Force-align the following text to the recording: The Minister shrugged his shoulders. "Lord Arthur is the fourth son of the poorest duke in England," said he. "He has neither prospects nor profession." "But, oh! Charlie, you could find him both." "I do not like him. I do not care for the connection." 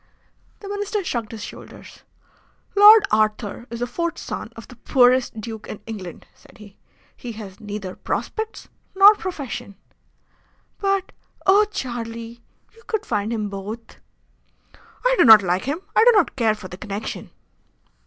The 0.61 0.67
Minister 0.67 1.03
shrugged 1.03 1.31
his 1.31 1.43
shoulders. 1.43 2.01
"Lord 2.75 3.05
Arthur 3.11 3.67
is 3.69 3.81
the 3.81 3.85
fourth 3.85 4.17
son 4.17 4.51
of 4.55 4.67
the 4.67 4.75
poorest 4.75 5.39
duke 5.39 5.67
in 5.67 5.79
England," 5.85 6.25
said 6.33 6.57
he. 6.57 6.79
"He 7.15 7.33
has 7.33 7.59
neither 7.59 7.95
prospects 7.95 8.67
nor 8.95 9.13
profession." 9.13 9.75
"But, 10.79 11.11
oh! 11.45 11.65
Charlie, 11.69 12.41
you 12.73 12.81
could 12.87 13.05
find 13.05 13.31
him 13.31 13.47
both." 13.47 13.97
"I 15.05 15.13
do 15.19 15.23
not 15.23 15.43
like 15.43 15.65
him. 15.65 15.81
I 15.95 16.03
do 16.03 16.11
not 16.13 16.35
care 16.35 16.55
for 16.55 16.67
the 16.67 16.77
connection." 16.77 17.29